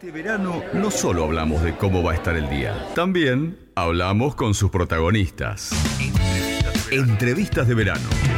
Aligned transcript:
Este 0.00 0.12
verano 0.12 0.62
no 0.72 0.90
solo 0.90 1.24
hablamos 1.24 1.62
de 1.62 1.76
cómo 1.76 2.02
va 2.02 2.12
a 2.12 2.14
estar 2.14 2.34
el 2.34 2.48
día, 2.48 2.74
también 2.94 3.58
hablamos 3.74 4.34
con 4.34 4.54
sus 4.54 4.70
protagonistas. 4.70 5.72
Entrevistas 6.90 7.68
de 7.68 7.74
verano. 7.74 8.29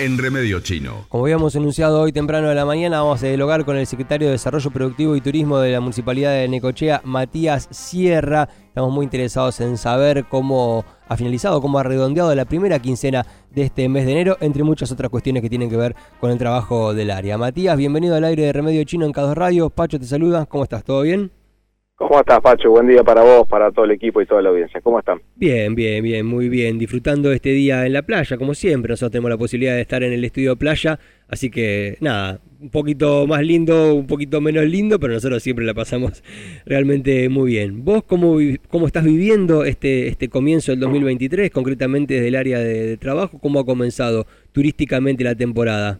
En 0.00 0.16
Remedio 0.16 0.60
Chino. 0.60 1.06
Como 1.08 1.24
habíamos 1.24 1.56
anunciado 1.56 2.00
hoy 2.00 2.12
temprano 2.12 2.48
de 2.48 2.54
la 2.54 2.64
mañana, 2.64 3.00
vamos 3.00 3.20
a 3.20 3.26
dialogar 3.26 3.64
con 3.64 3.76
el 3.76 3.84
secretario 3.84 4.28
de 4.28 4.32
Desarrollo 4.32 4.70
Productivo 4.70 5.16
y 5.16 5.20
Turismo 5.20 5.58
de 5.58 5.72
la 5.72 5.80
Municipalidad 5.80 6.34
de 6.34 6.46
Necochea, 6.46 7.00
Matías 7.02 7.66
Sierra. 7.72 8.48
Estamos 8.68 8.92
muy 8.92 9.02
interesados 9.02 9.58
en 9.60 9.76
saber 9.76 10.26
cómo 10.26 10.84
ha 11.08 11.16
finalizado, 11.16 11.60
cómo 11.60 11.80
ha 11.80 11.82
redondeado 11.82 12.32
la 12.36 12.44
primera 12.44 12.78
quincena 12.78 13.26
de 13.50 13.62
este 13.62 13.88
mes 13.88 14.06
de 14.06 14.12
enero, 14.12 14.36
entre 14.40 14.62
muchas 14.62 14.92
otras 14.92 15.10
cuestiones 15.10 15.42
que 15.42 15.48
tienen 15.48 15.68
que 15.68 15.76
ver 15.76 15.96
con 16.20 16.30
el 16.30 16.38
trabajo 16.38 16.94
del 16.94 17.10
área. 17.10 17.36
Matías, 17.36 17.76
bienvenido 17.76 18.14
al 18.14 18.22
aire 18.22 18.44
de 18.44 18.52
Remedio 18.52 18.84
Chino 18.84 19.04
en 19.04 19.10
Cados 19.10 19.36
Radio. 19.36 19.68
Pacho 19.68 19.98
te 19.98 20.06
saluda, 20.06 20.46
¿cómo 20.46 20.62
estás? 20.62 20.84
¿Todo 20.84 21.02
bien? 21.02 21.32
¿Cómo 21.98 22.20
estás, 22.20 22.40
Pacho? 22.40 22.70
Buen 22.70 22.86
día 22.86 23.02
para 23.02 23.22
vos, 23.24 23.48
para 23.48 23.72
todo 23.72 23.84
el 23.84 23.90
equipo 23.90 24.22
y 24.22 24.26
toda 24.26 24.40
la 24.40 24.50
audiencia. 24.50 24.80
¿Cómo 24.80 25.00
están? 25.00 25.20
Bien, 25.34 25.74
bien, 25.74 26.00
bien, 26.04 26.24
muy 26.24 26.48
bien. 26.48 26.78
Disfrutando 26.78 27.32
este 27.32 27.48
día 27.48 27.86
en 27.86 27.92
la 27.92 28.02
playa, 28.02 28.38
como 28.38 28.54
siempre. 28.54 28.90
Nosotros 28.90 29.10
tenemos 29.10 29.30
la 29.30 29.36
posibilidad 29.36 29.74
de 29.74 29.80
estar 29.80 30.04
en 30.04 30.12
el 30.12 30.24
estudio 30.24 30.54
playa, 30.54 31.00
así 31.26 31.50
que 31.50 31.96
nada, 32.00 32.38
un 32.60 32.70
poquito 32.70 33.26
más 33.26 33.42
lindo, 33.42 33.96
un 33.96 34.06
poquito 34.06 34.40
menos 34.40 34.64
lindo, 34.66 35.00
pero 35.00 35.14
nosotros 35.14 35.42
siempre 35.42 35.64
la 35.64 35.74
pasamos 35.74 36.22
realmente 36.66 37.28
muy 37.28 37.50
bien. 37.50 37.84
¿Vos 37.84 38.04
cómo, 38.04 38.36
cómo 38.68 38.86
estás 38.86 39.02
viviendo 39.02 39.64
este, 39.64 40.06
este 40.06 40.28
comienzo 40.28 40.70
del 40.70 40.78
2023, 40.78 41.50
concretamente 41.50 42.14
desde 42.14 42.28
el 42.28 42.36
área 42.36 42.60
de, 42.60 42.96
trabajo? 42.96 43.40
¿Cómo 43.40 43.58
ha 43.58 43.66
comenzado 43.66 44.24
turísticamente 44.52 45.24
la 45.24 45.34
temporada? 45.34 45.98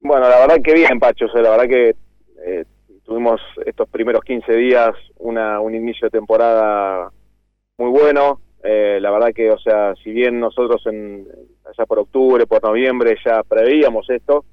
Bueno, 0.00 0.26
la 0.26 0.40
verdad 0.40 0.62
que 0.64 0.72
bien, 0.72 0.98
Pacho. 0.98 1.26
la 1.34 1.50
verdad 1.50 1.68
que 1.68 1.94
eh, 2.46 2.64
tuvimos 3.12 3.42
estos 3.66 3.90
primeros 3.90 4.24
15 4.24 4.56
días 4.56 4.94
una, 5.18 5.60
un 5.60 5.74
inicio 5.74 6.06
de 6.06 6.18
temporada 6.18 7.10
muy 7.76 7.90
bueno. 7.90 8.40
Eh, 8.64 8.98
la 9.02 9.10
verdad 9.10 9.34
que, 9.34 9.50
o 9.50 9.58
sea, 9.58 9.94
si 10.02 10.12
bien 10.12 10.40
nosotros 10.40 10.80
en, 10.86 11.26
allá 11.62 11.84
por 11.84 11.98
octubre, 11.98 12.46
por 12.46 12.62
noviembre 12.62 13.18
ya 13.22 13.42
preveíamos 13.42 14.08
esto, 14.08 14.46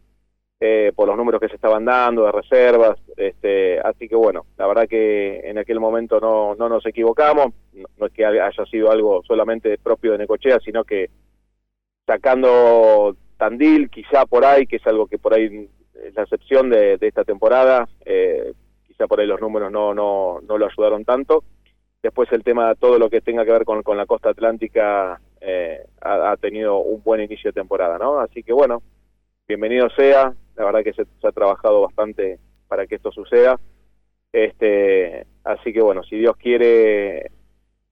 eh, 0.59 0.91
por 0.93 1.07
los 1.07 1.15
números 1.15 1.39
que 1.39 1.47
se 1.47 1.55
estaban 1.55 1.85
dando 1.85 2.25
de 2.25 2.33
reservas, 2.33 2.99
este, 3.15 3.79
así 3.79 4.09
que 4.09 4.15
bueno, 4.15 4.45
la 4.57 4.67
verdad 4.67 4.89
que 4.89 5.39
en 5.45 5.57
aquel 5.57 5.79
momento 5.79 6.19
no, 6.19 6.53
no 6.55 6.67
nos 6.67 6.85
equivocamos, 6.85 7.53
no, 7.71 8.05
es 8.07 8.11
que 8.11 8.25
haya 8.25 8.65
sido 8.69 8.91
algo 8.91 9.23
solamente 9.23 9.77
propio 9.77 10.11
de 10.11 10.17
Necochea, 10.17 10.59
sino 10.59 10.83
que 10.83 11.09
sacando 12.05 13.15
Tandil, 13.37 13.89
quizá 13.89 14.25
por 14.25 14.43
ahí, 14.43 14.67
que 14.67 14.75
es 14.75 14.87
algo 14.87 15.07
que 15.07 15.17
por 15.17 15.33
ahí 15.33 15.69
es 16.03 16.15
la 16.15 16.23
excepción 16.23 16.69
de, 16.69 16.97
esta 17.01 17.23
temporada, 17.23 17.87
eh, 18.05 18.53
quizá 18.87 19.07
por 19.07 19.19
ahí 19.19 19.27
los 19.27 19.41
números 19.41 19.71
no, 19.71 19.93
no, 19.93 20.39
no 20.41 20.57
lo 20.57 20.65
ayudaron 20.65 21.05
tanto. 21.05 21.43
Después 22.01 22.31
el 22.31 22.43
tema, 22.43 22.73
todo 22.75 22.97
lo 22.97 23.09
que 23.09 23.21
tenga 23.21 23.43
que 23.43 23.51
ver 23.51 23.65
con, 23.65 23.83
con 23.83 23.97
la 23.97 24.05
costa 24.05 24.29
atlántica 24.29 25.19
eh, 25.41 25.85
ha, 26.01 26.35
tenido 26.37 26.79
un 26.79 27.03
buen 27.03 27.21
inicio 27.21 27.49
de 27.49 27.59
temporada, 27.59 27.97
¿no? 27.97 28.19
Así 28.19 28.43
que 28.43 28.53
bueno, 28.53 28.81
bienvenido 29.47 29.89
sea, 29.89 30.33
la 30.55 30.65
verdad 30.65 30.83
que 30.83 30.93
se, 30.93 31.03
ha 31.23 31.31
trabajado 31.31 31.81
bastante 31.81 32.39
para 32.67 32.87
que 32.87 32.95
esto 32.95 33.11
suceda. 33.11 33.59
Este, 34.31 35.25
así 35.43 35.73
que 35.73 35.81
bueno, 35.81 36.03
si 36.03 36.17
Dios 36.17 36.37
quiere, 36.37 37.31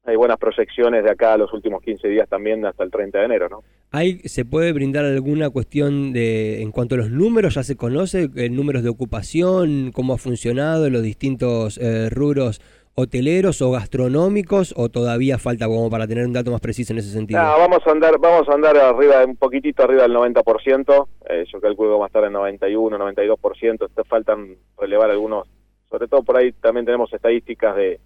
hay 0.06 0.16
buenas 0.16 0.38
proyecciones 0.38 1.04
de 1.04 1.12
acá 1.12 1.36
los 1.36 1.52
últimos 1.54 1.82
15 1.82 2.08
días 2.08 2.30
también 2.30 2.66
hasta 2.66 2.84
el 2.84 2.92
30 2.92 3.20
de 3.20 3.26
enero, 3.26 3.50
¿no? 3.50 3.64
¿Hay, 3.92 4.20
¿Se 4.26 4.44
puede 4.44 4.74
brindar 4.74 5.06
alguna 5.06 5.50
cuestión 5.50 6.12
de, 6.12 6.62
en 6.62 6.72
cuanto 6.72 6.96
a 6.96 6.98
los 6.98 7.10
números? 7.10 7.56
¿Ya 7.56 7.64
se 7.64 7.78
conoce 7.78 8.30
eh, 8.36 8.50
números 8.50 8.84
de 8.84 8.90
ocupación? 8.90 9.92
¿Cómo 9.94 10.14
ha 10.14 10.18
funcionado 10.18 10.90
los 10.90 11.02
distintos 11.02 11.78
eh, 11.78 12.10
rubros 12.10 12.62
hoteleros 12.96 13.62
o 13.62 13.72
gastronómicos? 13.72 14.74
¿O 14.76 14.90
todavía 14.90 15.38
falta 15.38 15.68
como 15.68 15.90
para 15.90 16.06
tener 16.06 16.26
un 16.26 16.34
dato 16.34 16.52
más 16.52 16.60
preciso 16.60 16.92
en 16.92 17.00
ese 17.00 17.12
sentido? 17.12 17.40
Vamos 17.40 17.80
a 17.88 17.92
andar, 17.92 18.20
vamos 18.20 18.50
a 18.50 18.56
andar 18.56 18.76
arriba, 18.76 19.24
un 19.26 19.38
poquitito 19.38 19.84
arriba 19.84 20.04
del 20.04 20.16
90%. 20.16 21.08
Eh, 21.30 21.46
yo 21.50 21.62
calculo 21.62 21.90
que 21.90 21.94
vamos 21.94 22.06
a 22.06 22.08
estar 22.08 22.24
en 22.26 22.34
91, 22.34 22.98
92%. 22.98 23.90
Te 23.96 24.04
faltan 24.04 24.58
relevar 24.78 25.12
algunos, 25.12 25.48
sobre 25.90 26.10
todo 26.10 26.24
por 26.24 26.36
ahí 26.36 26.52
también 26.52 26.86
tenemos 26.86 27.14
estadísticas 27.14 27.74
de 27.78 28.02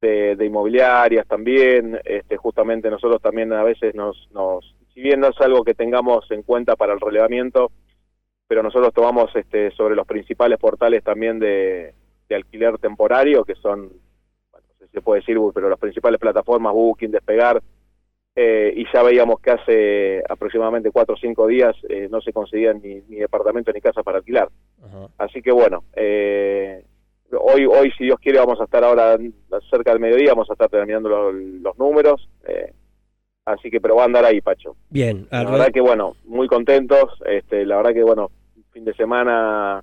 de, 0.00 0.46
inmobiliarias 0.46 1.26
también, 1.26 2.00
este, 2.04 2.36
justamente 2.36 2.90
nosotros 2.90 3.20
también 3.20 3.52
a 3.52 3.62
veces 3.62 3.94
nos, 3.94 4.28
nos, 4.32 4.74
si 5.00 5.04
bien 5.04 5.20
no 5.20 5.28
es 5.28 5.40
algo 5.40 5.64
que 5.64 5.72
tengamos 5.72 6.30
en 6.30 6.42
cuenta 6.42 6.76
para 6.76 6.92
el 6.92 7.00
relevamiento, 7.00 7.72
pero 8.46 8.62
nosotros 8.62 8.92
tomamos 8.92 9.34
este, 9.34 9.70
sobre 9.70 9.96
los 9.96 10.06
principales 10.06 10.58
portales 10.58 11.02
también 11.02 11.38
de, 11.38 11.94
alquiler 12.30 12.76
temporario, 12.76 13.42
que 13.44 13.54
son, 13.54 13.88
bueno, 14.52 14.66
no 14.68 14.74
sé 14.78 14.86
si 14.86 14.92
se 14.92 15.00
puede 15.00 15.20
decir, 15.20 15.38
pero 15.54 15.70
las 15.70 15.78
principales 15.78 16.20
plataformas, 16.20 16.74
Booking, 16.74 17.10
Despegar, 17.10 17.62
eh, 18.36 18.74
y 18.76 18.84
ya 18.92 19.02
veíamos 19.02 19.40
que 19.40 19.50
hace 19.50 20.22
aproximadamente 20.28 20.90
cuatro 20.90 21.14
o 21.14 21.18
cinco 21.18 21.46
días 21.46 21.74
eh, 21.88 22.06
no 22.10 22.20
se 22.20 22.32
conseguían 22.32 22.82
ni, 22.82 23.00
ni 23.08 23.16
departamento 23.16 23.72
ni 23.72 23.80
casa 23.80 24.02
para 24.02 24.18
alquilar. 24.18 24.50
Así 25.16 25.40
que 25.40 25.50
bueno, 25.50 25.84
eh, 25.96 26.84
hoy, 27.32 27.64
hoy 27.64 27.90
si 27.96 28.04
Dios 28.04 28.20
quiere, 28.20 28.38
vamos 28.38 28.60
a 28.60 28.64
estar 28.64 28.84
ahora 28.84 29.16
cerca 29.70 29.92
del 29.92 30.00
mediodía, 30.00 30.32
vamos 30.32 30.50
a 30.50 30.52
estar 30.52 30.68
terminando 30.68 31.32
los 31.32 31.78
números. 31.78 32.28
Eh, 32.46 32.74
así 33.44 33.70
que, 33.70 33.80
pero 33.80 33.96
va 33.96 34.02
a 34.02 34.06
andar 34.06 34.24
ahí, 34.24 34.40
Pacho. 34.40 34.76
Bien. 34.88 35.26
La 35.30 35.44
verdad 35.44 35.72
que, 35.72 35.80
bueno, 35.80 36.16
muy 36.24 36.48
contentos. 36.48 37.20
Este, 37.26 37.64
la 37.66 37.76
verdad 37.76 37.92
que, 37.92 38.02
bueno, 38.02 38.30
fin 38.72 38.84
de 38.84 38.94
semana 38.94 39.82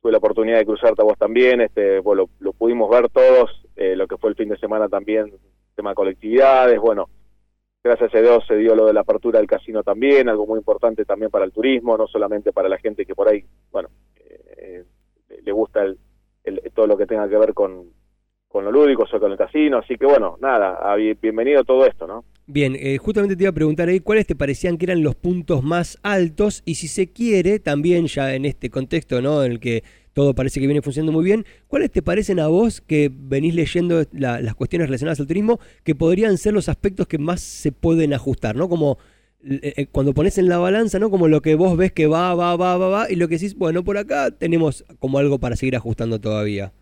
tuve 0.00 0.12
la 0.12 0.18
oportunidad 0.18 0.58
de 0.58 0.66
cruzarte 0.66 1.02
a 1.02 1.04
vos 1.04 1.18
también. 1.18 1.60
Este, 1.60 2.00
bueno, 2.00 2.28
lo, 2.40 2.52
pudimos 2.52 2.90
ver 2.90 3.08
todos, 3.10 3.50
eh, 3.76 3.96
lo 3.96 4.06
que 4.06 4.16
fue 4.16 4.30
el 4.30 4.36
fin 4.36 4.48
de 4.48 4.58
semana 4.58 4.88
también, 4.88 5.32
tema 5.74 5.90
de 5.90 5.96
colectividades. 5.96 6.78
Bueno, 6.80 7.08
gracias 7.82 8.14
a 8.14 8.20
Dios 8.20 8.44
se 8.46 8.56
dio 8.56 8.74
lo 8.74 8.86
de 8.86 8.92
la 8.92 9.00
apertura 9.00 9.38
del 9.38 9.48
casino 9.48 9.82
también, 9.82 10.28
algo 10.28 10.46
muy 10.46 10.58
importante 10.58 11.04
también 11.04 11.30
para 11.30 11.44
el 11.44 11.52
turismo, 11.52 11.96
no 11.96 12.06
solamente 12.06 12.52
para 12.52 12.68
la 12.68 12.78
gente 12.78 13.04
que 13.04 13.14
por 13.14 13.28
ahí, 13.28 13.44
bueno, 13.70 13.88
eh, 14.16 14.84
le 15.42 15.52
gusta 15.52 15.82
el 15.82 15.98
todo 16.74 16.86
lo 16.86 16.96
que 16.96 17.06
tenga 17.06 17.28
que 17.28 17.38
ver 17.38 17.54
con, 17.54 17.90
con 18.48 18.64
lo 18.64 18.70
lúdico, 18.70 19.04
o 19.10 19.20
con 19.20 19.32
el 19.32 19.38
casino, 19.38 19.78
así 19.78 19.96
que 19.96 20.06
bueno, 20.06 20.36
nada, 20.40 20.94
bienvenido 20.94 21.64
todo 21.64 21.86
esto, 21.86 22.06
¿no? 22.06 22.24
Bien, 22.46 22.76
eh, 22.78 22.98
justamente 22.98 23.36
te 23.36 23.44
iba 23.44 23.50
a 23.50 23.54
preguntar 23.54 23.88
ahí 23.88 24.00
cuáles 24.00 24.26
te 24.26 24.36
parecían 24.36 24.76
que 24.76 24.84
eran 24.84 25.02
los 25.02 25.14
puntos 25.14 25.62
más 25.62 25.98
altos 26.02 26.62
y 26.66 26.74
si 26.74 26.88
se 26.88 27.06
quiere, 27.10 27.58
también 27.58 28.06
ya 28.06 28.34
en 28.34 28.44
este 28.44 28.68
contexto, 28.68 29.22
¿no? 29.22 29.42
En 29.44 29.52
el 29.52 29.60
que 29.60 29.82
todo 30.12 30.34
parece 30.34 30.60
que 30.60 30.66
viene 30.66 30.82
funcionando 30.82 31.12
muy 31.12 31.24
bien, 31.24 31.46
¿cuáles 31.68 31.90
te 31.90 32.02
parecen 32.02 32.40
a 32.40 32.48
vos 32.48 32.82
que 32.82 33.10
venís 33.12 33.54
leyendo 33.54 34.04
las 34.12 34.54
cuestiones 34.54 34.88
relacionadas 34.88 35.20
al 35.20 35.26
turismo 35.26 35.58
que 35.84 35.94
podrían 35.94 36.36
ser 36.36 36.52
los 36.52 36.68
aspectos 36.68 37.08
que 37.08 37.16
más 37.16 37.40
se 37.40 37.72
pueden 37.72 38.12
ajustar, 38.12 38.56
¿no? 38.56 38.68
Como 38.68 38.98
eh, 39.42 39.72
eh, 39.76 39.86
cuando 39.86 40.12
pones 40.12 40.36
en 40.36 40.48
la 40.50 40.58
balanza, 40.58 40.98
¿no? 40.98 41.08
Como 41.08 41.28
lo 41.28 41.40
que 41.40 41.54
vos 41.54 41.78
ves 41.78 41.92
que 41.92 42.06
va, 42.06 42.34
va, 42.34 42.56
va, 42.56 42.76
va, 42.76 42.88
va, 42.88 43.10
y 43.10 43.16
lo 43.16 43.26
que 43.26 43.36
decís, 43.36 43.54
bueno, 43.54 43.84
por 43.84 43.96
acá 43.96 44.30
tenemos 44.30 44.84
como 44.98 45.18
algo 45.18 45.38
para 45.38 45.56
seguir 45.56 45.76
ajustando 45.76 46.20
todavía. 46.20 46.72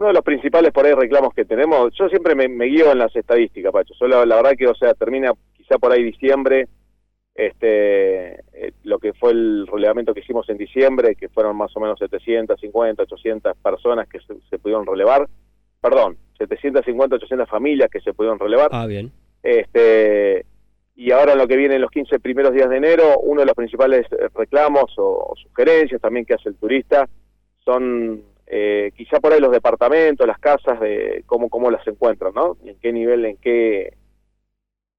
Uno 0.00 0.08
de 0.08 0.14
los 0.14 0.24
principales 0.24 0.72
por 0.72 0.86
ahí 0.86 0.94
reclamos 0.94 1.34
que 1.34 1.44
tenemos, 1.44 1.92
yo 1.94 2.08
siempre 2.08 2.34
me, 2.34 2.64
guío 2.64 2.90
en 2.90 2.98
las 2.98 3.14
estadísticas, 3.14 3.70
Pacho. 3.70 3.92
Solo 3.92 4.24
la 4.24 4.36
verdad 4.36 4.52
que, 4.56 4.66
o 4.66 4.74
sea, 4.74 4.94
termina 4.94 5.30
quizá 5.52 5.76
por 5.76 5.92
ahí 5.92 6.02
diciembre, 6.02 6.68
este, 7.34 8.40
eh, 8.54 8.72
lo 8.84 8.98
que 8.98 9.12
fue 9.12 9.32
el 9.32 9.66
relevamiento 9.66 10.14
que 10.14 10.20
hicimos 10.20 10.48
en 10.48 10.56
diciembre, 10.56 11.16
que 11.16 11.28
fueron 11.28 11.54
más 11.54 11.76
o 11.76 11.80
menos 11.80 11.98
750, 11.98 13.02
800 13.02 13.56
personas 13.58 14.08
que 14.08 14.20
se, 14.20 14.34
se 14.48 14.58
pudieron 14.58 14.86
relevar, 14.86 15.28
perdón, 15.82 16.16
750, 16.38 17.16
800 17.16 17.46
familias 17.46 17.90
que 17.90 18.00
se 18.00 18.14
pudieron 18.14 18.38
relevar. 18.38 18.70
Ah, 18.72 18.86
bien. 18.86 19.12
Este, 19.42 20.46
y 20.96 21.10
ahora 21.12 21.32
en 21.32 21.38
lo 21.38 21.46
que 21.46 21.58
viene 21.58 21.74
en 21.74 21.82
los 21.82 21.90
15 21.90 22.20
primeros 22.20 22.54
días 22.54 22.70
de 22.70 22.78
enero, 22.78 23.18
uno 23.20 23.40
de 23.40 23.46
los 23.46 23.54
principales 23.54 24.06
eh, 24.12 24.28
reclamos 24.34 24.94
o, 24.96 25.34
sugerencias 25.42 26.00
también 26.00 26.24
que 26.24 26.32
hace 26.32 26.48
el 26.48 26.56
turista 26.56 27.06
son 27.66 28.29
eh, 28.52 28.90
quizá 28.96 29.20
por 29.20 29.32
ahí 29.32 29.40
los 29.40 29.52
departamentos, 29.52 30.26
las 30.26 30.40
casas, 30.40 30.80
de 30.80 31.22
cómo, 31.26 31.48
cómo 31.48 31.70
las 31.70 31.86
encuentran, 31.86 32.34
¿no? 32.34 32.56
En 32.64 32.76
qué 32.80 32.92
nivel, 32.92 33.24
en 33.24 33.36
qué... 33.36 33.94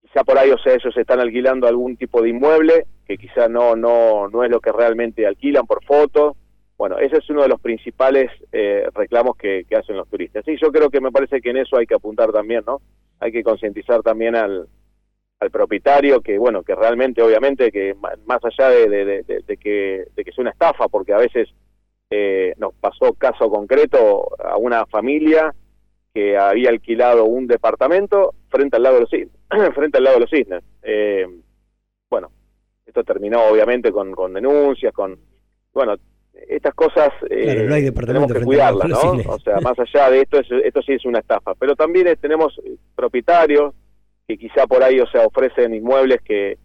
Quizá 0.01 0.23
por 0.23 0.37
ahí, 0.37 0.51
o 0.51 0.57
sea, 0.57 0.73
ellos 0.73 0.95
están 0.95 1.19
alquilando 1.19 1.67
algún 1.67 1.97
tipo 1.97 2.21
de 2.21 2.29
inmueble 2.29 2.85
que 3.05 3.17
quizá 3.17 3.49
no, 3.49 3.75
no, 3.75 4.29
no 4.29 4.45
es 4.45 4.49
lo 4.49 4.61
que 4.61 4.71
realmente 4.71 5.27
alquilan 5.27 5.67
por 5.67 5.83
foto. 5.83 6.37
Bueno, 6.77 6.97
ese 6.97 7.17
es 7.17 7.29
uno 7.29 7.41
de 7.41 7.49
los 7.49 7.59
principales 7.59 8.31
eh, 8.53 8.87
reclamos 8.95 9.35
que, 9.35 9.65
que 9.67 9.75
hacen 9.75 9.97
los 9.97 10.09
turistas. 10.09 10.47
Y 10.47 10.57
yo 10.57 10.71
creo 10.71 10.89
que 10.89 11.01
me 11.01 11.11
parece 11.11 11.41
que 11.41 11.49
en 11.49 11.57
eso 11.57 11.77
hay 11.77 11.85
que 11.85 11.95
apuntar 11.95 12.31
también, 12.31 12.63
¿no? 12.65 12.81
Hay 13.19 13.33
que 13.33 13.43
concientizar 13.43 14.01
también 14.01 14.35
al, 14.35 14.67
al 15.41 15.51
propietario 15.51 16.21
que 16.21 16.37
bueno 16.37 16.63
que 16.63 16.75
realmente 16.75 17.21
obviamente 17.21 17.71
que 17.71 17.95
más 18.25 18.39
allá 18.45 18.69
de, 18.69 19.25
que 19.59 20.05
de 20.15 20.23
que 20.23 20.31
sea 20.31 20.41
una 20.41 20.51
estafa 20.51 20.87
porque 20.87 21.13
a 21.13 21.17
veces 21.17 21.49
eh, 22.13 22.53
nos 22.57 22.73
pasó 22.73 23.13
caso 23.13 23.49
concreto 23.49 24.27
a 24.43 24.57
una 24.57 24.85
familia 24.85 25.55
que 26.13 26.37
había 26.37 26.69
alquilado 26.69 27.23
un 27.23 27.47
departamento 27.47 28.35
frente 28.49 28.75
al 28.75 28.83
lado 28.83 28.95
de 28.95 29.01
los 29.01 29.09
cisnes, 29.09 29.35
frente 29.73 29.97
al 29.97 30.03
lado 30.03 30.15
de 30.17 30.19
los 30.19 30.29
cisnes 30.29 30.61
eh, 30.83 31.25
bueno 32.09 32.29
esto 32.85 33.05
terminó 33.05 33.45
obviamente 33.45 33.93
con, 33.93 34.11
con 34.11 34.33
denuncias 34.33 34.93
con 34.93 35.17
bueno 35.73 35.95
estas 36.49 36.73
cosas 36.73 37.09
eh, 37.29 37.65
no 37.65 37.75
hay 37.75 37.91
tenemos 37.91 38.31
que 38.31 38.41
cuidarlas, 38.41 38.89
¿no? 38.89 39.31
O 39.31 39.39
sea, 39.39 39.59
más 39.59 39.77
allá 39.77 40.09
de 40.09 40.21
esto, 40.21 40.39
esto 40.39 40.81
sí 40.81 40.93
es 40.93 41.05
una 41.05 41.19
estafa. 41.19 41.53
Pero 41.55 41.75
también 41.75 42.07
tenemos 42.19 42.59
propietarios 42.95 43.73
que 44.27 44.37
quizá 44.37 44.65
por 44.65 44.81
ahí, 44.81 44.99
o 44.99 45.07
sea, 45.07 45.25
ofrecen 45.25 45.73
inmuebles 45.73 46.21
que, 46.21 46.57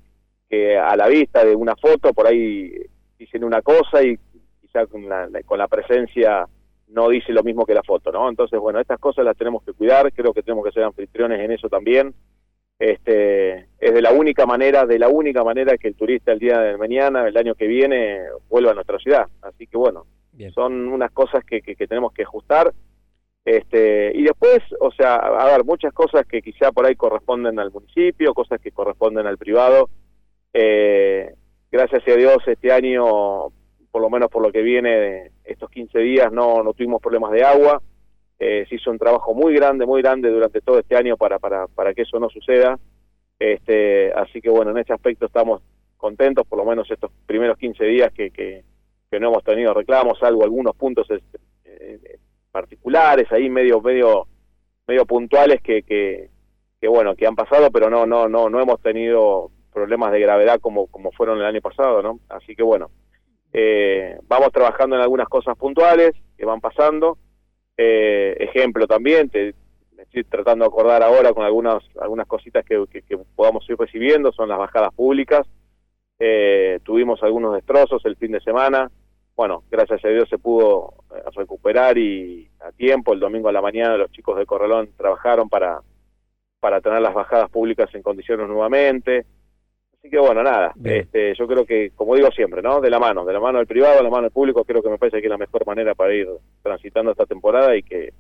que 0.48 0.78
a 0.78 0.96
la 0.96 1.08
vista 1.08 1.44
de 1.44 1.54
una 1.54 1.74
foto, 1.76 2.14
por 2.14 2.26
ahí 2.26 2.72
dicen 3.18 3.44
una 3.44 3.62
cosa 3.62 4.02
y 4.02 4.18
con 4.84 5.08
la, 5.08 5.28
con 5.46 5.58
la 5.58 5.68
presencia 5.68 6.46
no 6.88 7.08
dice 7.08 7.32
lo 7.32 7.42
mismo 7.42 7.64
que 7.64 7.74
la 7.74 7.82
foto, 7.82 8.12
¿no? 8.12 8.28
Entonces, 8.28 8.60
bueno, 8.60 8.78
estas 8.78 8.98
cosas 8.98 9.24
las 9.24 9.36
tenemos 9.36 9.62
que 9.64 9.72
cuidar, 9.72 10.12
creo 10.12 10.34
que 10.34 10.42
tenemos 10.42 10.64
que 10.64 10.72
ser 10.72 10.84
anfitriones 10.84 11.40
en 11.40 11.52
eso 11.52 11.68
también. 11.68 12.14
Este, 12.78 13.68
es 13.78 13.94
de 13.94 14.02
la 14.02 14.12
única 14.12 14.44
manera, 14.44 14.84
de 14.84 14.98
la 14.98 15.08
única 15.08 15.42
manera 15.42 15.78
que 15.78 15.88
el 15.88 15.96
turista 15.96 16.32
el 16.32 16.38
día 16.38 16.60
de 16.60 16.76
mañana, 16.76 17.26
el 17.26 17.36
año 17.36 17.54
que 17.54 17.66
viene, 17.66 18.20
vuelva 18.48 18.72
a 18.72 18.74
nuestra 18.74 18.98
ciudad. 18.98 19.26
Así 19.42 19.66
que 19.66 19.78
bueno, 19.78 20.04
son 20.54 20.88
unas 20.88 21.10
cosas 21.12 21.44
que, 21.44 21.62
que, 21.62 21.86
tenemos 21.86 22.12
que 22.12 22.22
ajustar. 22.22 22.72
Este, 23.44 24.12
y 24.14 24.24
después, 24.24 24.58
o 24.80 24.90
sea, 24.90 25.14
a 25.14 25.46
ver, 25.46 25.64
muchas 25.64 25.92
cosas 25.92 26.26
que 26.26 26.42
quizá 26.42 26.72
por 26.72 26.84
ahí 26.84 26.96
corresponden 26.96 27.58
al 27.58 27.70
municipio, 27.70 28.34
cosas 28.34 28.60
que 28.60 28.72
corresponden 28.72 29.26
al 29.26 29.38
privado. 29.38 29.88
Eh, 30.52 31.32
gracias 31.70 32.02
a 32.06 32.16
Dios 32.16 32.38
este 32.46 32.72
año, 32.72 33.52
por 33.96 34.02
lo 34.02 34.10
menos 34.10 34.28
por 34.28 34.42
lo 34.42 34.52
que 34.52 34.60
viene 34.60 35.30
estos 35.42 35.70
15 35.70 35.98
días, 36.00 36.30
no, 36.30 36.62
no 36.62 36.74
tuvimos 36.74 37.00
problemas 37.00 37.32
de 37.32 37.42
agua. 37.42 37.80
Eh, 38.38 38.66
se 38.68 38.74
hizo 38.74 38.90
un 38.90 38.98
trabajo 38.98 39.32
muy 39.32 39.54
grande, 39.54 39.86
muy 39.86 40.02
grande 40.02 40.28
durante 40.28 40.60
todo 40.60 40.78
este 40.78 40.96
año 40.96 41.16
para, 41.16 41.38
para, 41.38 41.66
para 41.66 41.94
que 41.94 42.02
eso 42.02 42.20
no 42.20 42.28
suceda. 42.28 42.78
Este, 43.38 44.12
así 44.12 44.42
que 44.42 44.50
bueno, 44.50 44.72
en 44.72 44.76
ese 44.76 44.92
aspecto 44.92 45.24
estamos 45.24 45.62
contentos, 45.96 46.46
por 46.46 46.58
lo 46.58 46.66
menos 46.66 46.90
estos 46.90 47.10
primeros 47.24 47.56
15 47.56 47.84
días 47.86 48.12
que, 48.12 48.30
que, 48.30 48.64
no 49.18 49.28
hemos 49.28 49.42
tenido 49.44 49.72
reclamos, 49.72 50.18
salvo 50.18 50.44
algunos 50.44 50.76
puntos 50.76 51.08
eh, 51.64 52.18
particulares 52.52 53.32
ahí 53.32 53.48
medio, 53.48 53.80
medio, 53.80 54.26
medio 54.86 55.06
puntuales 55.06 55.62
que, 55.62 55.84
que, 55.84 56.28
que, 56.78 56.86
bueno, 56.86 57.14
que 57.14 57.26
han 57.26 57.34
pasado, 57.34 57.70
pero 57.70 57.88
no, 57.88 58.04
no, 58.04 58.28
no, 58.28 58.50
no 58.50 58.60
hemos 58.60 58.78
tenido 58.82 59.50
problemas 59.72 60.12
de 60.12 60.20
gravedad 60.20 60.60
como, 60.60 60.86
como 60.88 61.12
fueron 61.12 61.38
el 61.38 61.46
año 61.46 61.62
pasado, 61.62 62.02
¿no? 62.02 62.20
Así 62.28 62.54
que 62.54 62.62
bueno, 62.62 62.90
eh, 63.52 64.18
vamos 64.28 64.52
trabajando 64.52 64.96
en 64.96 65.02
algunas 65.02 65.28
cosas 65.28 65.56
puntuales 65.56 66.12
que 66.36 66.44
van 66.44 66.60
pasando 66.60 67.18
eh, 67.76 68.36
ejemplo 68.40 68.86
también, 68.86 69.28
te, 69.28 69.54
estoy 69.98 70.24
tratando 70.24 70.64
de 70.64 70.68
acordar 70.68 71.02
ahora 71.02 71.32
con 71.32 71.44
algunas, 71.44 71.82
algunas 72.00 72.26
cositas 72.26 72.64
que, 72.64 72.84
podamos 73.34 73.68
ir 73.68 73.76
recibiendo, 73.76 74.32
son 74.32 74.48
las 74.48 74.58
bajadas 74.58 74.94
públicas. 74.94 75.46
Eh, 76.18 76.80
tuvimos 76.82 77.22
algunos 77.22 77.54
destrozos 77.54 78.04
el 78.06 78.16
fin 78.16 78.32
de 78.32 78.40
semana. 78.40 78.90
Bueno, 79.36 79.64
gracias 79.70 80.02
a 80.02 80.08
Dios 80.08 80.28
se 80.30 80.38
pudo 80.38 80.94
eh, 81.14 81.22
recuperar 81.34 81.98
y 81.98 82.48
a 82.60 82.72
tiempo. 82.72 83.12
El 83.12 83.20
domingo 83.20 83.50
a 83.50 83.52
la 83.52 83.60
mañana 83.60 83.98
los 83.98 84.10
chicos 84.10 84.38
de 84.38 84.46
Corralón 84.46 84.88
trabajaron 84.96 85.50
para, 85.50 85.80
para 86.58 86.80
tener 86.80 87.02
las 87.02 87.12
bajadas 87.12 87.50
públicas 87.50 87.94
en 87.94 88.02
condiciones 88.02 88.48
nuevamente. 88.48 89.26
Así 90.06 90.12
que 90.12 90.20
bueno, 90.20 90.40
nada, 90.40 90.72
este, 90.84 91.34
yo 91.34 91.48
creo 91.48 91.66
que, 91.66 91.90
como 91.96 92.14
digo 92.14 92.30
siempre, 92.30 92.62
¿no? 92.62 92.80
De 92.80 92.88
la 92.88 93.00
mano, 93.00 93.24
de 93.24 93.32
la 93.32 93.40
mano 93.40 93.58
del 93.58 93.66
privado, 93.66 93.96
de 93.96 94.04
la 94.04 94.08
mano 94.08 94.22
del 94.22 94.30
público, 94.30 94.62
creo 94.62 94.80
que 94.80 94.88
me 94.88 94.98
parece 94.98 95.18
que 95.18 95.26
es 95.26 95.30
la 95.30 95.36
mejor 95.36 95.66
manera 95.66 95.96
para 95.96 96.14
ir 96.14 96.28
transitando 96.62 97.10
esta 97.10 97.26
temporada 97.26 97.76
y 97.76 97.82
que, 97.82 98.12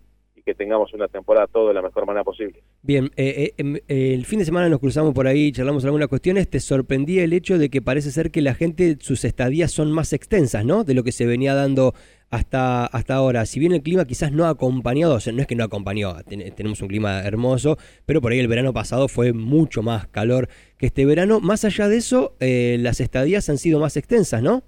que 0.46 0.54
tengamos 0.54 0.94
una 0.94 1.08
temporada 1.08 1.48
todo 1.48 1.68
de 1.68 1.74
la 1.74 1.82
mejor 1.82 2.06
manera 2.06 2.22
posible. 2.22 2.62
Bien, 2.82 3.10
eh, 3.16 3.34
eh, 3.36 3.54
em, 3.58 3.78
el 3.88 4.24
fin 4.24 4.38
de 4.38 4.44
semana 4.44 4.68
nos 4.68 4.78
cruzamos 4.78 5.12
por 5.12 5.26
ahí, 5.26 5.50
charlamos 5.50 5.84
algunas 5.84 6.06
cuestiones, 6.06 6.48
te 6.48 6.60
sorprendía 6.60 7.24
el 7.24 7.32
hecho 7.32 7.58
de 7.58 7.68
que 7.68 7.82
parece 7.82 8.12
ser 8.12 8.30
que 8.30 8.40
la 8.40 8.54
gente, 8.54 8.96
sus 9.00 9.24
estadías 9.24 9.72
son 9.72 9.90
más 9.90 10.12
extensas, 10.12 10.64
¿no? 10.64 10.84
De 10.84 10.94
lo 10.94 11.02
que 11.02 11.10
se 11.10 11.26
venía 11.26 11.52
dando 11.54 11.94
hasta, 12.30 12.86
hasta 12.86 13.16
ahora. 13.16 13.44
Si 13.44 13.58
bien 13.58 13.72
el 13.72 13.82
clima 13.82 14.04
quizás 14.04 14.30
no 14.30 14.44
ha 14.44 14.50
acompañado, 14.50 15.14
o 15.14 15.20
sea, 15.20 15.32
no 15.32 15.40
es 15.40 15.48
que 15.48 15.56
no 15.56 15.64
acompañó, 15.64 16.14
tenemos 16.24 16.80
un 16.80 16.86
clima 16.86 17.22
hermoso, 17.22 17.76
pero 18.06 18.20
por 18.20 18.30
ahí 18.30 18.38
el 18.38 18.46
verano 18.46 18.72
pasado 18.72 19.08
fue 19.08 19.32
mucho 19.32 19.82
más 19.82 20.06
calor 20.06 20.48
que 20.78 20.86
este 20.86 21.04
verano. 21.06 21.40
Más 21.40 21.64
allá 21.64 21.88
de 21.88 21.96
eso, 21.96 22.36
eh, 22.38 22.76
las 22.78 23.00
estadías 23.00 23.48
han 23.50 23.58
sido 23.58 23.80
más 23.80 23.96
extensas, 23.96 24.44
¿no? 24.44 24.62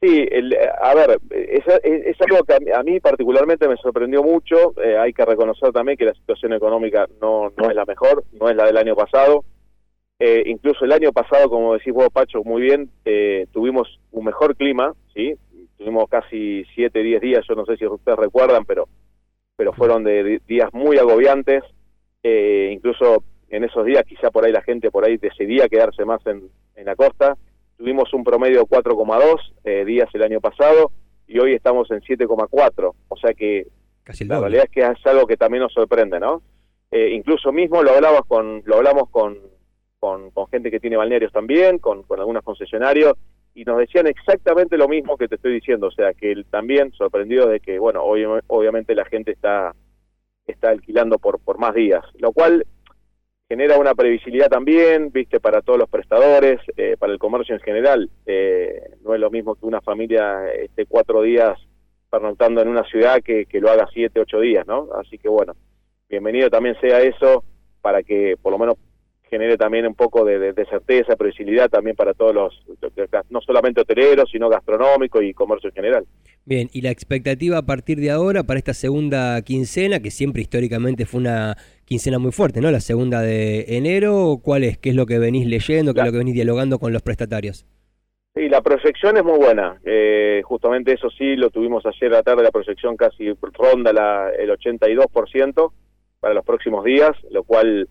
Sí, 0.00 0.28
a 0.82 0.94
ver, 0.94 1.18
es, 1.30 2.20
algo 2.20 2.44
que 2.44 2.72
a 2.72 2.82
mí, 2.82 3.00
particularmente 3.00 3.66
me 3.66 3.76
sorprendió 3.78 4.22
mucho. 4.22 4.74
Eh, 4.82 4.96
hay 4.98 5.12
que 5.12 5.24
reconocer 5.24 5.72
también 5.72 5.96
que 5.96 6.04
la 6.04 6.14
situación 6.14 6.52
económica 6.52 7.06
no, 7.20 7.50
no 7.56 7.70
es 7.70 7.74
la 7.74 7.86
mejor, 7.86 8.24
no 8.32 8.50
es 8.50 8.56
la 8.56 8.66
del 8.66 8.76
año 8.76 8.94
pasado. 8.94 9.44
Eh, 10.18 10.42
incluso 10.46 10.84
el 10.84 10.92
año 10.92 11.12
pasado, 11.12 11.48
como 11.48 11.74
decís 11.74 11.92
vos, 11.92 12.08
Pacho, 12.12 12.44
muy 12.44 12.62
bien, 12.62 12.90
tuvimos 13.52 14.00
un 14.12 14.24
mejor 14.24 14.54
clima, 14.56 14.94
¿sí? 15.14 15.34
tuvimos 15.76 16.08
casi 16.08 16.64
7, 16.74 17.02
10 17.02 17.20
días, 17.20 17.44
yo 17.48 17.54
no 17.54 17.64
sé 17.64 17.76
si 17.76 17.86
ustedes 17.86 18.18
recuerdan, 18.18 18.64
pero, 18.64 18.88
pero 19.56 19.72
fueron 19.72 20.04
de, 20.04 20.40
días 20.46 20.72
muy 20.72 20.98
agobiantes, 20.98 21.62
eh, 22.22 22.70
incluso 22.72 23.22
en 23.48 23.64
esos 23.64 23.84
días 23.84 24.04
quizá 24.04 24.30
por 24.30 24.44
ahí 24.44 24.52
la 24.52 24.62
gente 24.62 24.90
por 24.90 25.04
ahí 25.04 25.16
decidía 25.16 25.68
quedarse 25.68 26.04
más 26.04 26.24
en, 26.26 26.48
en 26.74 26.84
la 26.84 26.96
costa, 26.96 27.36
tuvimos 27.76 28.12
un 28.12 28.24
promedio 28.24 28.60
de 28.60 28.66
4,2 28.66 29.40
eh, 29.64 29.84
días 29.84 30.08
el 30.14 30.22
año 30.22 30.40
pasado 30.40 30.90
y 31.26 31.38
hoy 31.38 31.54
estamos 31.54 31.90
en 31.90 32.00
7,4, 32.00 32.94
o 33.08 33.16
sea 33.16 33.34
que 33.34 33.66
la 34.26 34.40
realidad 34.40 34.64
es 34.64 34.70
que 34.70 34.80
es 34.80 35.06
algo 35.06 35.26
que 35.26 35.36
también 35.36 35.62
nos 35.62 35.72
sorprende, 35.72 36.20
¿no? 36.20 36.42
Eh, 36.90 37.10
incluso 37.12 37.52
mismo 37.52 37.82
lo 37.82 37.90
hablamos 37.90 38.22
con 38.26 38.62
lo 38.64 38.76
hablamos 38.76 39.10
con, 39.10 39.36
con, 39.98 40.30
con 40.30 40.46
gente 40.48 40.70
que 40.70 40.78
tiene 40.78 40.96
balnearios 40.96 41.32
también, 41.32 41.78
con, 41.78 42.04
con 42.04 42.20
algunos 42.20 42.44
concesionarios 42.44 43.14
y 43.56 43.64
nos 43.64 43.78
decían 43.78 44.06
exactamente 44.06 44.76
lo 44.76 44.86
mismo 44.86 45.16
que 45.16 45.28
te 45.28 45.36
estoy 45.36 45.54
diciendo, 45.54 45.86
o 45.86 45.90
sea, 45.90 46.12
que 46.12 46.30
él 46.30 46.44
también 46.50 46.92
sorprendido 46.92 47.48
de 47.48 47.58
que, 47.58 47.78
bueno, 47.78 48.02
obviamente 48.04 48.94
la 48.94 49.06
gente 49.06 49.32
está, 49.32 49.74
está 50.46 50.68
alquilando 50.68 51.18
por, 51.18 51.40
por 51.40 51.58
más 51.58 51.74
días, 51.74 52.04
lo 52.18 52.32
cual 52.32 52.66
genera 53.48 53.78
una 53.78 53.94
previsibilidad 53.94 54.48
también, 54.48 55.10
viste, 55.12 55.40
para 55.40 55.62
todos 55.62 55.78
los 55.78 55.88
prestadores, 55.88 56.60
eh, 56.76 56.96
para 56.98 57.12
el 57.12 57.18
comercio 57.18 57.54
en 57.54 57.60
general. 57.60 58.10
Eh, 58.26 58.80
no 59.04 59.14
es 59.14 59.20
lo 59.20 59.30
mismo 59.30 59.54
que 59.54 59.66
una 59.66 59.80
familia 59.80 60.48
esté 60.52 60.86
cuatro 60.86 61.22
días 61.22 61.58
pernoctando 62.10 62.60
en 62.60 62.68
una 62.68 62.84
ciudad 62.84 63.22
que, 63.22 63.46
que 63.46 63.60
lo 63.60 63.70
haga 63.70 63.88
siete, 63.92 64.20
ocho 64.20 64.40
días, 64.40 64.66
¿no? 64.66 64.88
Así 64.98 65.18
que 65.18 65.28
bueno, 65.28 65.54
bienvenido 66.08 66.50
también 66.50 66.76
sea 66.80 67.00
eso 67.00 67.44
para 67.80 68.02
que 68.02 68.36
por 68.40 68.52
lo 68.52 68.58
menos 68.58 68.76
genere 69.28 69.56
también 69.56 69.86
un 69.86 69.94
poco 69.94 70.24
de, 70.24 70.54
certeza, 70.70 71.16
previsibilidad 71.16 71.68
también 71.68 71.96
para 71.96 72.14
todos 72.14 72.34
los, 72.34 72.64
no 73.30 73.40
solamente 73.40 73.80
hoteleros, 73.80 74.30
sino 74.30 74.48
gastronómico 74.48 75.20
y 75.20 75.34
comercio 75.34 75.68
en 75.70 75.74
general. 75.74 76.06
Bien, 76.44 76.68
y 76.72 76.80
la 76.82 76.90
expectativa 76.90 77.58
a 77.58 77.62
partir 77.62 77.98
de 77.98 78.10
ahora 78.10 78.44
para 78.44 78.58
esta 78.58 78.74
segunda 78.74 79.40
quincena, 79.42 80.00
que 80.00 80.10
siempre 80.10 80.42
históricamente 80.42 81.06
fue 81.06 81.20
una 81.20 81.56
quincena 81.86 82.18
muy 82.18 82.32
fuerte, 82.32 82.60
¿no? 82.60 82.70
La 82.70 82.80
segunda 82.80 83.22
de 83.22 83.64
enero, 83.76 84.40
¿cuál 84.42 84.64
es? 84.64 84.76
¿Qué 84.76 84.90
es 84.90 84.96
lo 84.96 85.06
que 85.06 85.18
venís 85.18 85.46
leyendo? 85.46 85.94
¿Qué 85.94 86.00
es 86.00 86.06
lo 86.06 86.12
que 86.12 86.18
venís 86.18 86.34
dialogando 86.34 86.78
con 86.78 86.92
los 86.92 87.00
prestatarios? 87.00 87.64
Sí, 88.34 88.50
la 88.50 88.60
proyección 88.60 89.16
es 89.16 89.24
muy 89.24 89.38
buena. 89.38 89.80
Eh, 89.84 90.42
justamente 90.44 90.92
eso 90.92 91.08
sí, 91.08 91.36
lo 91.36 91.48
tuvimos 91.48 91.86
ayer 91.86 92.12
a 92.12 92.16
la 92.16 92.22
tarde, 92.22 92.42
la 92.42 92.50
proyección 92.50 92.96
casi 92.96 93.32
ronda 93.32 93.92
la, 93.94 94.30
el 94.36 94.50
82% 94.50 95.72
para 96.20 96.34
los 96.34 96.44
próximos 96.44 96.84
días, 96.84 97.12
lo 97.30 97.44
cual, 97.44 97.88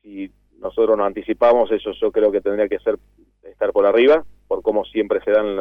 si 0.00 0.30
nosotros 0.58 0.96
nos 0.96 1.06
anticipamos, 1.06 1.70
eso 1.72 1.90
yo 2.00 2.12
creo 2.12 2.32
que 2.32 2.40
tendría 2.40 2.68
que 2.68 2.78
ser 2.78 2.98
estar 3.42 3.72
por 3.72 3.84
arriba, 3.84 4.24
por 4.48 4.62
cómo 4.62 4.84
siempre 4.84 5.20
se 5.24 5.32
dan 5.32 5.56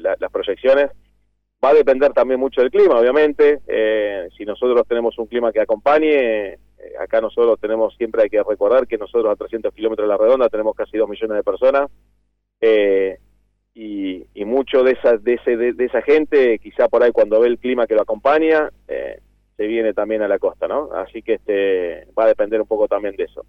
las 0.00 0.32
proyecciones. 0.32 0.90
Va 1.62 1.70
a 1.70 1.74
depender 1.74 2.12
también 2.12 2.40
mucho 2.40 2.62
del 2.62 2.70
clima, 2.70 2.98
obviamente. 2.98 3.60
Eh, 3.68 4.28
si 4.36 4.46
nosotros 4.46 4.88
tenemos 4.88 5.18
un 5.18 5.26
clima 5.26 5.52
que 5.52 5.60
acompañe, 5.60 6.58
eh, 6.82 6.94
acá 7.00 7.20
nosotros 7.20 7.58
tenemos, 7.60 7.94
siempre 7.96 8.22
hay 8.22 8.30
que 8.30 8.42
recordar 8.42 8.86
que 8.86 8.98
nosotros 8.98 9.32
a 9.32 9.36
300 9.36 9.72
kilómetros 9.74 10.06
de 10.06 10.12
la 10.12 10.18
redonda 10.18 10.48
tenemos 10.48 10.74
casi 10.74 10.96
2 10.96 11.08
millones 11.08 11.36
de 11.36 11.42
personas. 11.42 11.90
Eh, 12.60 13.18
y, 13.74 14.26
mucho 14.44 14.82
de 14.82 14.92
esa, 14.92 15.16
de, 15.16 15.34
ese, 15.34 15.56
de, 15.56 15.84
esa 15.84 16.02
gente, 16.02 16.58
quizá 16.58 16.88
por 16.88 17.04
ahí 17.04 17.12
cuando 17.12 17.38
ve 17.38 17.46
el 17.46 17.58
clima 17.58 17.86
que 17.86 17.94
lo 17.94 18.02
acompaña, 18.02 18.68
se 18.88 19.66
viene 19.66 19.94
también 19.94 20.22
a 20.22 20.28
la 20.28 20.40
costa, 20.40 20.66
¿no? 20.66 20.90
Así 20.92 21.22
que 21.22 21.34
este 21.34 22.08
va 22.18 22.24
a 22.24 22.28
depender 22.28 22.60
un 22.60 22.66
poco 22.66 22.88
también 22.88 23.14
de 23.14 23.24
eso 23.24 23.46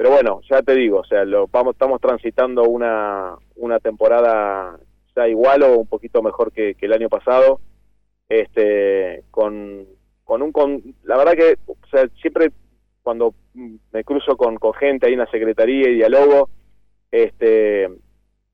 pero 0.00 0.12
bueno, 0.12 0.40
ya 0.50 0.62
te 0.62 0.74
digo, 0.74 1.00
o 1.00 1.04
sea, 1.04 1.26
lo, 1.26 1.46
vamos, 1.48 1.74
estamos 1.74 2.00
transitando 2.00 2.62
una, 2.62 3.36
una 3.56 3.80
temporada 3.80 4.80
ya 5.14 5.28
igual 5.28 5.62
o 5.62 5.76
un 5.76 5.86
poquito 5.86 6.22
mejor 6.22 6.52
que, 6.52 6.74
el 6.80 6.92
año 6.94 7.10
pasado, 7.10 7.60
este, 8.26 9.24
con, 9.30 9.86
con 10.30 10.42
un, 10.42 10.52
con, 10.52 10.80
la 11.02 11.16
verdad 11.16 11.32
que, 11.32 11.58
o 11.66 11.74
sea, 11.90 12.06
siempre 12.22 12.52
cuando 13.02 13.34
me 13.52 14.04
cruzo 14.04 14.36
con, 14.36 14.58
con 14.58 14.72
gente 14.74 15.06
ahí 15.06 15.14
en 15.14 15.18
la 15.18 15.26
secretaría 15.28 15.88
y 15.88 15.96
diálogo, 15.96 16.48
este, 17.10 17.90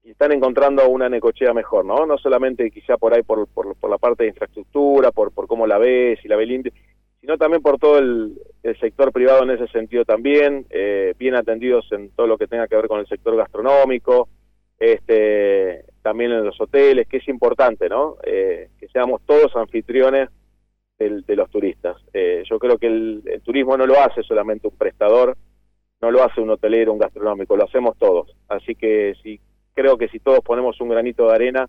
están 0.02 0.32
encontrando 0.32 0.88
una 0.88 1.10
necochea 1.10 1.52
mejor, 1.52 1.84
¿no? 1.84 2.06
No 2.06 2.16
solamente 2.16 2.70
quizá 2.70 2.96
por 2.96 3.12
ahí 3.12 3.22
por, 3.22 3.46
por, 3.48 3.76
por 3.76 3.90
la 3.90 3.98
parte 3.98 4.22
de 4.22 4.30
infraestructura, 4.30 5.10
por, 5.10 5.32
por 5.32 5.46
cómo 5.46 5.66
la 5.66 5.76
ves 5.76 6.18
y 6.24 6.28
la 6.28 6.36
ve 6.36 6.72
sino 7.20 7.36
también 7.36 7.60
por 7.60 7.78
todo 7.78 7.98
el, 7.98 8.40
sector 8.80 9.12
privado 9.12 9.42
en 9.42 9.50
ese 9.50 9.68
sentido 9.68 10.06
también, 10.06 10.64
eh, 10.70 11.12
bien 11.18 11.34
atendidos 11.34 11.92
en 11.92 12.08
todo 12.12 12.26
lo 12.26 12.38
que 12.38 12.46
tenga 12.46 12.68
que 12.68 12.76
ver 12.76 12.88
con 12.88 13.00
el 13.00 13.06
sector 13.06 13.36
gastronómico, 13.36 14.30
este, 14.78 15.84
también 16.00 16.32
en 16.32 16.42
los 16.42 16.58
hoteles, 16.58 17.06
que 17.06 17.18
es 17.18 17.28
importante, 17.28 17.90
¿no? 17.90 18.16
que 18.24 18.88
seamos 18.94 19.20
todos 19.26 19.54
anfitriones 19.56 20.30
de 20.98 21.36
los 21.36 21.50
turistas. 21.50 21.96
yo 22.48 22.58
creo 22.58 22.78
que 22.78 22.86
el 22.86 23.42
turismo 23.44 23.76
no 23.76 23.86
lo 23.86 24.00
hace 24.00 24.22
solamente 24.22 24.66
un 24.68 24.76
prestador, 24.76 25.36
no 26.00 26.10
lo 26.10 26.22
hace 26.22 26.40
un 26.40 26.50
hotelero, 26.50 26.92
un 26.92 26.98
gastronómico, 26.98 27.56
lo 27.56 27.64
hacemos 27.64 27.96
todos. 27.98 28.34
Así 28.48 28.74
que 28.74 29.14
sí, 29.22 29.40
creo 29.74 29.96
que 29.96 30.08
si 30.08 30.18
todos 30.18 30.40
ponemos 30.40 30.80
un 30.80 30.88
granito 30.88 31.26
de 31.26 31.34
arena, 31.34 31.68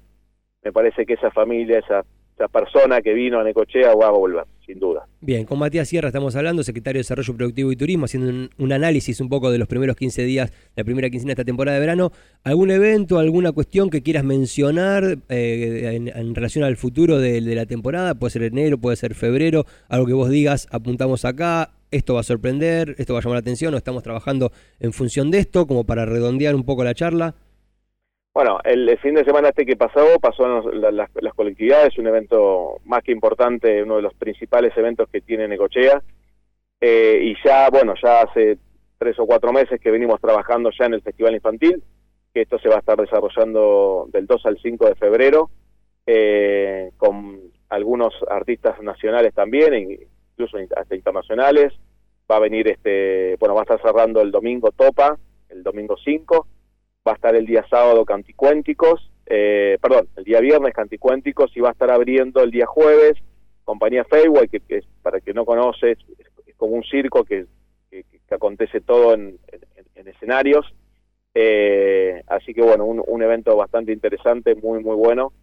me 0.63 0.71
parece 0.71 1.05
que 1.05 1.13
esa 1.13 1.31
familia, 1.31 1.79
esa, 1.79 2.05
esa 2.37 2.47
persona 2.47 3.01
que 3.01 3.13
vino 3.13 3.39
a 3.39 3.43
Necochea 3.43 3.95
va 3.95 4.09
a 4.09 4.11
volver, 4.11 4.45
sin 4.63 4.79
duda. 4.79 5.07
Bien, 5.21 5.43
con 5.45 5.57
Matías 5.57 5.89
Sierra 5.89 6.09
estamos 6.09 6.35
hablando, 6.35 6.61
secretario 6.61 6.99
de 6.99 7.01
Desarrollo 7.01 7.35
Productivo 7.35 7.71
y 7.71 7.75
Turismo, 7.75 8.05
haciendo 8.05 8.49
un, 8.57 8.71
análisis 8.71 9.19
un 9.19 9.27
poco 9.27 9.49
de 9.49 9.57
los 9.57 9.67
primeros 9.67 9.95
15 9.95 10.23
días, 10.23 10.53
la 10.75 10.83
primera 10.83 11.09
quincena 11.09 11.29
de 11.29 11.33
esta 11.33 11.43
temporada 11.43 11.75
de 11.75 11.81
verano. 11.81 12.11
¿Algún 12.43 12.69
evento, 12.69 13.17
alguna 13.17 13.51
cuestión 13.53 13.89
que 13.89 14.03
quieras 14.03 14.23
mencionar 14.23 15.17
eh, 15.29 16.11
en, 16.13 16.35
relación 16.35 16.63
al 16.63 16.77
futuro 16.77 17.17
de, 17.17 17.41
de 17.41 17.55
la 17.55 17.65
temporada? 17.65 18.13
Puede 18.13 18.31
ser 18.31 18.43
enero, 18.43 18.77
puede 18.77 18.97
ser 18.97 19.15
febrero, 19.15 19.65
algo 19.89 20.05
que 20.05 20.13
vos 20.13 20.29
digas, 20.29 20.67
apuntamos 20.71 21.25
acá, 21.25 21.71
esto 21.89 22.13
va 22.13 22.19
a 22.19 22.23
sorprender, 22.23 22.95
esto 22.99 23.13
va 23.13 23.19
a 23.19 23.23
llamar 23.23 23.37
la 23.37 23.41
atención 23.41 23.73
o 23.73 23.77
estamos 23.77 24.03
trabajando 24.03 24.51
en 24.79 24.93
función 24.93 25.31
de 25.31 25.39
esto, 25.39 25.65
como 25.65 25.85
para 25.85 26.05
redondear 26.05 26.53
un 26.53 26.63
poco 26.63 26.83
la 26.83 26.93
charla? 26.93 27.33
Bueno, 28.37 28.59
el, 28.63 28.95
fin 28.99 29.15
de 29.15 29.25
semana 29.25 29.49
este 29.49 29.65
que 29.65 29.75
pasó, 29.75 30.19
pasó 30.21 30.69
las, 30.71 30.93
las, 30.93 31.33
colectividades, 31.33 31.97
un 31.97 32.05
evento 32.05 32.75
más 32.85 33.01
que 33.01 33.11
importante, 33.11 33.81
uno 33.81 33.95
de 33.95 34.03
los 34.03 34.13
principales 34.13 34.77
eventos 34.77 35.09
que 35.09 35.21
tiene 35.21 35.47
Necochea, 35.47 36.03
eh, 36.79 37.19
y 37.19 37.35
ya, 37.43 37.67
bueno, 37.71 37.95
ya 37.99 38.21
hace 38.21 38.59
tres 38.99 39.17
o 39.17 39.25
cuatro 39.25 39.51
meses 39.51 39.81
que 39.81 39.89
venimos 39.89 40.21
trabajando 40.21 40.69
ya 40.69 40.85
en 40.85 40.93
el 40.93 41.01
Festival 41.01 41.33
Infantil, 41.33 41.81
que 42.31 42.41
esto 42.41 42.59
se 42.59 42.69
va 42.69 42.75
a 42.75 42.79
estar 42.81 42.95
desarrollando 42.95 44.07
del 44.13 44.27
2 44.27 44.45
al 44.45 44.59
5 44.61 44.85
de 44.85 44.93
febrero, 44.93 45.49
eh, 46.05 46.91
con 46.97 47.39
algunos 47.69 48.13
artistas 48.29 48.79
nacionales 48.83 49.33
también, 49.33 49.73
incluso 49.73 50.59
hasta 50.75 50.95
internacionales. 50.95 51.73
Va 52.31 52.35
a 52.35 52.41
venir, 52.41 52.67
este 52.67 53.35
bueno, 53.39 53.55
va 53.55 53.61
a 53.61 53.63
estar 53.63 53.81
cerrando 53.81 54.21
el 54.21 54.29
domingo 54.29 54.71
Topa, 54.73 55.17
el 55.49 55.63
domingo 55.63 55.95
5. 55.97 56.45
Va 57.07 57.13
a 57.13 57.15
estar 57.15 57.35
el 57.35 57.45
día 57.45 57.65
sábado 57.69 58.03
Canticuénticos, 58.03 59.09
eh, 59.25 59.77
perdón, 59.81 60.09
el 60.17 60.23
día 60.25 60.41
viernes 60.41 60.73
Canticuénticos 60.73 61.55
y 61.55 61.61
va 61.61 61.69
a 61.69 61.71
estar 61.71 61.89
abriendo 61.89 62.41
el 62.43 62.51
día 62.51 62.65
jueves 62.65 63.17
compañía 63.67 64.05
Fayway, 64.05 64.47
que, 64.47 64.61
que 64.61 64.79
para 65.01 65.19
que 65.19 65.33
no 65.33 65.43
conoce, 65.43 65.91
es, 65.91 65.97
como 66.55 66.73
un 66.73 66.83
circo 66.85 67.25
que, 67.25 67.45
que, 67.91 68.05
acontece 68.31 68.79
todo 68.79 69.13
en, 69.13 69.37
escenarios. 69.93 70.65
Eh, 71.35 72.23
así 72.27 72.53
que 72.53 72.61
bueno, 72.61 72.85
un, 72.85 73.21
evento 73.21 73.57
bastante 73.57 73.91
interesante, 73.91 74.55
muy, 74.55 74.81
muy 74.81 74.95
bueno. 74.95 75.33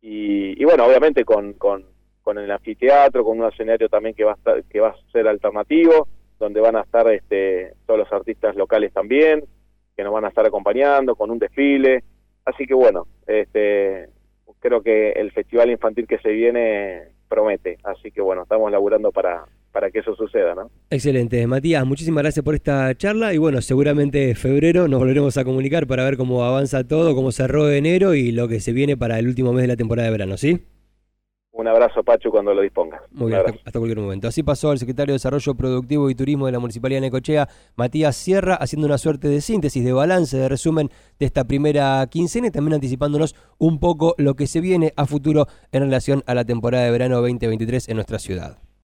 Y, 0.00 0.60
y 0.60 0.64
bueno, 0.64 0.86
obviamente 0.86 1.24
con, 1.24 1.54
con, 1.54 1.84
con 2.22 2.38
el 2.38 2.48
anfiteatro, 2.48 3.24
con 3.24 3.40
un 3.40 3.48
escenario 3.48 3.88
también 3.88 4.14
que 4.14 4.22
va 4.24 4.32
a 4.32 4.36
estar, 4.36 4.62
que 4.64 4.78
va 4.78 4.90
a 4.90 5.10
ser 5.10 5.26
alternativo, 5.26 6.06
donde 6.38 6.60
van 6.60 6.76
a 6.76 6.82
estar 6.82 7.08
este, 7.12 7.74
todos 7.86 7.98
los 7.98 8.12
artistas 8.12 8.54
locales 8.54 8.92
también, 8.92 9.44
que 9.96 10.02
nos 10.02 10.12
van 10.12 10.24
a 10.24 10.28
estar 10.28 10.46
acompañando 10.46 11.14
con 11.14 11.30
un 11.30 11.38
desfile. 11.38 12.04
Así 12.44 12.66
que 12.66 12.74
bueno, 12.74 13.06
este, 13.26 14.08
creo 14.60 14.82
que 14.82 15.12
el 15.12 15.30
festival 15.32 15.70
infantil 15.70 16.06
que 16.06 16.18
se 16.18 16.30
viene 16.30 17.02
promete. 17.28 17.78
Así 17.84 18.10
que 18.10 18.20
bueno, 18.20 18.42
estamos 18.42 18.70
laburando 18.70 19.12
para, 19.12 19.44
para 19.72 19.90
que 19.90 19.98
eso 20.00 20.14
suceda, 20.14 20.54
¿no? 20.54 20.70
Excelente. 20.90 21.46
Matías, 21.46 21.84
muchísimas 21.84 22.22
gracias 22.22 22.44
por 22.44 22.54
esta 22.54 22.94
charla 22.94 23.34
y 23.34 23.38
bueno, 23.38 23.60
seguramente 23.60 24.30
en 24.30 24.36
febrero 24.36 24.88
nos 24.88 25.00
volveremos 25.00 25.36
a 25.36 25.44
comunicar 25.44 25.86
para 25.86 26.04
ver 26.04 26.16
cómo 26.16 26.44
avanza 26.44 26.86
todo, 26.86 27.14
cómo 27.14 27.32
cerró 27.32 27.70
enero 27.70 28.14
y 28.14 28.32
lo 28.32 28.48
que 28.48 28.60
se 28.60 28.72
viene 28.72 28.96
para 28.96 29.18
el 29.18 29.26
último 29.26 29.52
mes 29.52 29.62
de 29.62 29.68
la 29.68 29.76
temporada 29.76 30.06
de 30.06 30.12
verano, 30.12 30.36
¿sí? 30.36 30.60
Un 31.56 31.68
abrazo, 31.68 32.02
Pacho, 32.02 32.32
cuando 32.32 32.52
lo 32.52 32.62
dispongas. 32.62 33.00
Muy 33.12 33.28
bien, 33.28 33.40
hasta, 33.64 33.78
cualquier 33.78 34.00
momento. 34.00 34.26
Así 34.26 34.42
pasó 34.42 34.72
el 34.72 34.80
secretario 34.80 35.12
de 35.12 35.16
Desarrollo 35.16 35.54
Productivo 35.54 36.10
y 36.10 36.16
Turismo 36.16 36.46
de 36.46 36.52
la 36.52 36.58
Municipalidad 36.58 36.96
de 36.96 37.06
Necochea, 37.06 37.48
Matías 37.76 38.16
Sierra, 38.16 38.56
haciendo 38.56 38.88
una 38.88 38.98
suerte 38.98 39.28
de 39.28 39.40
síntesis, 39.40 39.84
de 39.84 39.92
balance, 39.92 40.36
de 40.36 40.48
resumen 40.48 40.90
de 41.20 41.26
esta 41.26 41.44
primera 41.44 42.04
quincena 42.10 42.48
y 42.48 42.50
también 42.50 42.74
anticipándonos 42.74 43.36
un 43.58 43.78
poco 43.78 44.16
lo 44.18 44.34
que 44.34 44.48
se 44.48 44.60
viene 44.60 44.92
a 44.96 45.06
futuro 45.06 45.46
en 45.70 45.82
relación 45.82 46.24
a 46.26 46.34
la 46.34 46.44
temporada 46.44 46.86
de 46.86 46.90
verano 46.90 47.20
2023 47.20 47.88
en 47.88 47.94
nuestra 47.94 48.18
ciudad. 48.18 48.58